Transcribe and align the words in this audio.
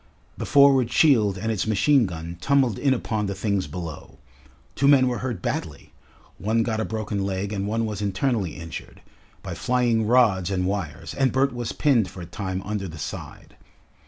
The 0.35 0.47
forward 0.47 0.91
shield 0.91 1.37
and 1.37 1.51
its 1.51 1.67
machine 1.67 2.07
gun 2.07 2.39
tumbled 2.41 2.79
in 2.79 2.91
upon 2.91 3.27
the 3.27 3.35
things 3.35 3.67
below. 3.67 4.17
Two 4.73 4.87
men 4.87 5.07
were 5.07 5.19
hurt 5.19 5.43
badly 5.43 5.93
one 6.39 6.63
got 6.63 6.79
a 6.79 6.85
broken 6.85 7.23
leg 7.23 7.53
and 7.53 7.67
one 7.67 7.85
was 7.85 8.01
internally 8.01 8.55
injured 8.55 9.03
by 9.43 9.53
flying 9.53 10.07
rods 10.07 10.49
and 10.49 10.65
wires, 10.65 11.13
and 11.13 11.31
Bert 11.31 11.53
was 11.53 11.71
pinned 11.71 12.09
for 12.09 12.21
a 12.21 12.25
time 12.25 12.63
under 12.65 12.87
the 12.87 12.97
side. 12.97 13.55